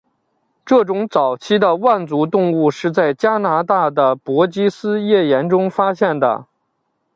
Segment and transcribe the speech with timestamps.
[0.65, 6.47] 这种早期的腕足动物是在加拿大的伯吉斯页岩中发现的。